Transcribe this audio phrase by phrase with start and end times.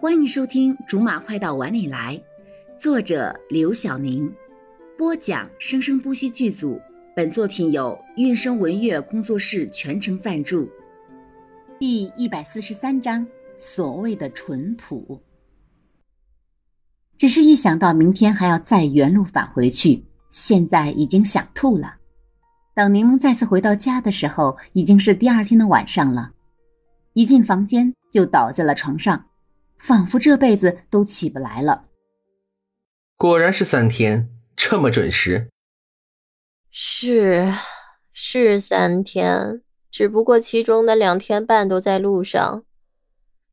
[0.00, 2.16] 欢迎收听《竹马快到碗里来》，
[2.80, 4.32] 作者刘晓宁，
[4.96, 6.80] 播讲生生不息剧组。
[7.16, 10.70] 本作品由韵声文乐工作室全程赞助。
[11.80, 13.26] 第一百四十三章：
[13.56, 15.20] 所谓的淳朴。
[17.16, 21.96] 只是一想到明天还要再原路返回去，现在已经想吐了。
[22.72, 26.30] 等柠檬再次回到家的时候，已经是第二天的晚上了。
[27.14, 29.24] 一进房间就倒在了床上。
[29.80, 31.86] 仿佛这辈子都起不来了。
[33.16, 35.48] 果然是三天，这么准时。
[36.70, 37.52] 是，
[38.12, 42.64] 是三天，只不过其中的两天半都在路上，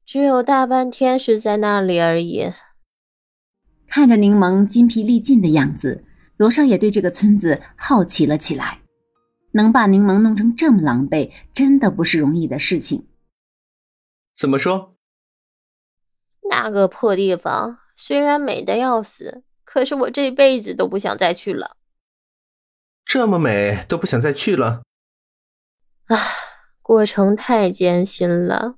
[0.06, 2.54] 只有大半天是在那里而已。
[3.88, 6.04] 看着柠檬筋疲力尽的样子，
[6.38, 8.82] 罗少也对这个村子好奇了起来。
[9.54, 13.08] 能把柠檬弄成这么狼狈，真的不是容易的事情。
[14.36, 14.95] 怎么说？
[16.50, 21.76] 那个破地方虽然美的要死，可是我这辈子都不想再去了。
[23.06, 24.84] 这么美都不想再去了？
[26.08, 26.18] 唉，
[26.82, 28.76] 过程太艰辛了。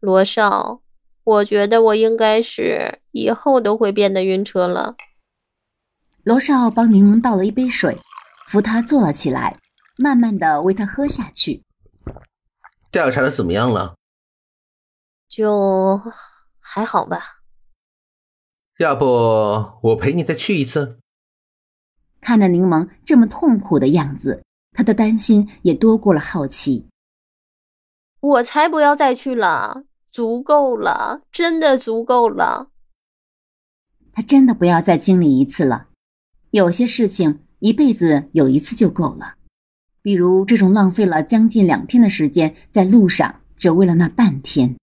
[0.00, 0.80] 罗少，
[1.24, 4.96] 我觉得我应该是以后都会变得晕车了。
[6.24, 7.98] 罗少帮柠檬倒了一杯水，
[8.48, 9.56] 扶他坐了起来，
[9.98, 11.62] 慢慢的喂他喝下去。
[12.90, 13.94] 调查的怎么样了？
[15.28, 16.00] 就。
[16.74, 17.42] 还好吧，
[18.78, 19.04] 要不
[19.82, 20.98] 我陪你再去一次。
[22.22, 24.42] 看着柠檬这么痛苦的样子，
[24.72, 26.88] 他的担心也多过了好奇。
[28.20, 32.70] 我才不要再去了，足够了，真的足够了。
[34.14, 35.88] 他真的不要再经历一次了。
[36.52, 39.34] 有些事情一辈子有一次就够了，
[40.00, 44.78] 比如这种浪费了将近两天的时间在路上，只为了那半天。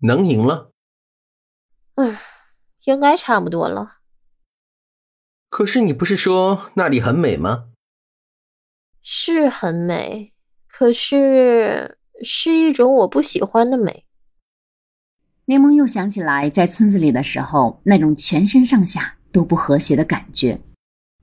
[0.00, 0.70] 能赢了，
[1.96, 2.16] 嗯，
[2.84, 3.96] 应该差不多了。
[5.48, 7.70] 可是你不是说那里很美吗？
[9.02, 10.32] 是很美，
[10.68, 14.04] 可是是一种我不喜欢的美。
[15.46, 20.60] 柠檬又想起来在村子里的时候那种全身上下都不和谐的感觉，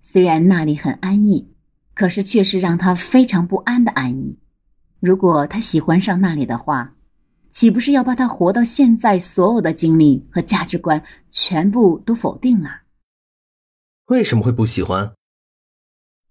[0.01, 1.55] 虽然那里很安逸，
[1.93, 4.37] 可是却是让他非常不安的安逸。
[4.99, 6.94] 如果他喜欢上那里的话。
[7.55, 11.01] 岂不是要把他活到现在所有的经历和价值观
[11.31, 12.81] 全部都否定了？
[14.07, 15.13] 为什么会不喜欢？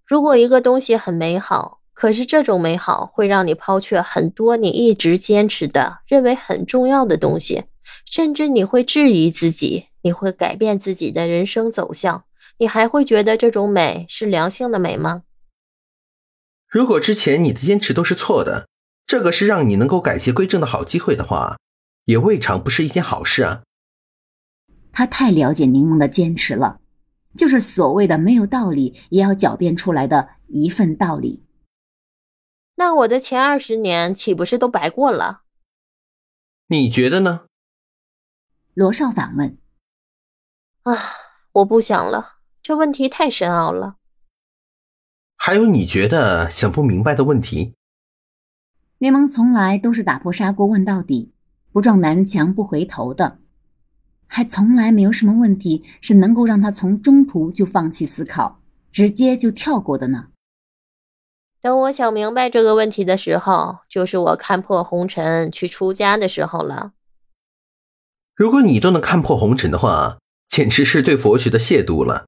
[0.05, 7.63] 如果一个东西很美好，可是这种美好会让你抛却很多你一直坚持的、认为很重要的东西，
[8.05, 12.25] 甚至你会质疑自己，你会改变自己的人生走向，
[12.59, 15.23] 你还会觉得这种美是良性的美吗？
[16.69, 18.67] 如果之前你的坚持都是错的。
[19.07, 21.57] 这个是让你能够改邪归正的好机会的话，
[22.05, 23.63] 也未尝不是一件好事啊。
[24.91, 26.79] 他太了解柠檬的坚持了，
[27.35, 31.43] 就是所谓的没有道理也要狡辩出来的一份道理。
[32.75, 35.43] 那我的前二十年岂不是都白过了？
[36.67, 37.45] 你觉得呢？
[38.73, 39.57] 罗少反问。
[40.83, 40.93] 啊，
[41.51, 43.97] 我不想了，这问题太深奥了。
[45.35, 47.75] 还有你觉得想不明白的问题？
[48.99, 51.33] 柠檬从来都是打破砂锅问到底，
[51.71, 53.39] 不撞南墙不回头的，
[54.27, 58.61] 还从来没有什么问题是能够让他从中途就放弃思考，
[58.91, 60.27] 直接就跳过的呢。
[61.61, 66.93] 等我想明白这个问题的时候，就是我看破红尘去出家的时候了。
[68.35, 72.27] 如果你都能看破红尘的话，简直是对佛学的亵渎了。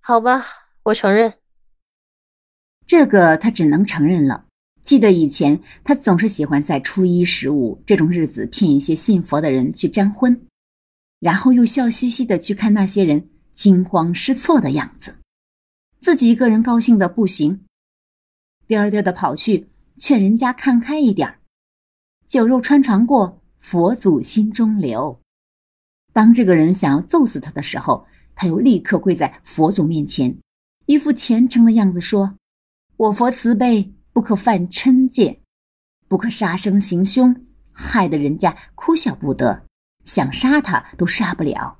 [0.00, 0.44] 好吧，
[0.82, 1.34] 我承认，
[2.86, 4.46] 这个他只能承认了。
[4.90, 10.48] 记得以前，他总是喜欢在初一、十五这种日子骗一些信佛的人去沾婚，
[11.20, 15.14] 然后又笑嘻嘻的去看那些人惊慌失措的样子，
[16.00, 17.64] 自己一个人高兴的不行，
[18.66, 21.36] 颠颠的跑去劝人家看开一点
[22.26, 25.20] 酒肉穿肠过，佛祖心中留。
[26.12, 28.04] 当这个人想要揍死他的时候，
[28.34, 30.36] 他又立刻跪在佛祖面前，
[30.86, 32.34] 一副虔诚的样子说
[32.98, 35.40] ：“我佛慈悲。”不可犯嗔戒，
[36.08, 39.66] 不可杀生行凶，害得人家哭笑不得，
[40.04, 41.78] 想杀他都杀不了。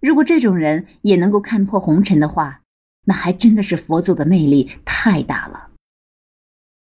[0.00, 2.62] 如果这种人也能够看破红尘的话，
[3.04, 5.70] 那还真的是佛祖的魅力太大了。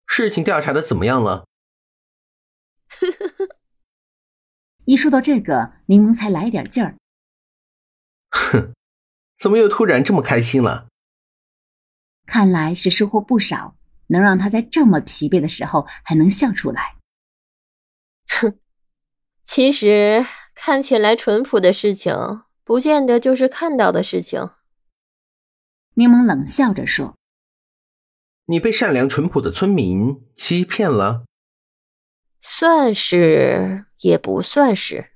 [0.05, 1.45] 事情调查的怎么样了？
[4.85, 6.95] 一说到这个，柠檬才来点劲儿。
[8.29, 8.73] 哼，
[9.37, 10.87] 怎么又突然这么开心了？
[12.25, 13.75] 看来是收获不少。
[14.11, 16.97] 能让他在这么疲惫的时候还能笑出来，
[18.27, 18.59] 哼，
[19.45, 22.13] 其实看起来淳朴的事情，
[22.65, 24.51] 不见得就是看到的事情。
[25.93, 27.15] 柠檬冷笑着说
[28.47, 31.25] ：“你被善良淳朴的村民欺骗了，
[32.41, 35.11] 算是也不算是。”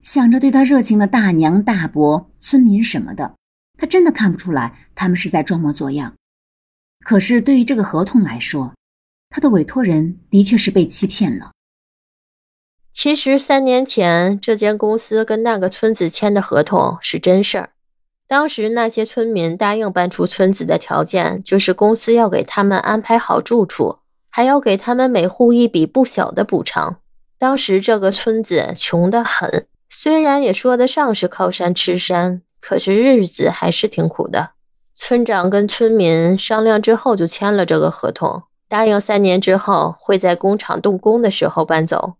[0.00, 3.36] 想着对他热情的大娘大伯、村民什么的，
[3.78, 6.14] 他真的看不出来他们是在装模作样。
[7.08, 8.74] 可是对于这个合同来说，
[9.30, 11.52] 他的委托人的确是被欺骗了。
[12.92, 17.70] 其实三年前，这间公司跟那个村子签的合同是真事儿。
[18.26, 26.98] 当时那些村民答应搬出村子的条件，就是公司要给他们安排好住处，还要给他们每户一笔不小的补偿。
[27.38, 34.55] 当时这个村子穷得很，虽然也说得上是靠山吃山，可是日子还是挺苦的。
[34.98, 42.14] 村长跟村民商量之后，就签了这个合同，答应三年之后会在工厂动工的时候搬走。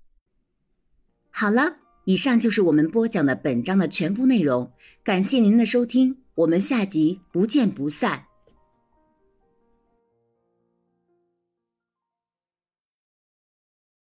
[1.31, 4.70] 好了，以上就是我们播讲的本章的全部内容。
[5.02, 8.25] 感谢您的收听，我们下集不见不散。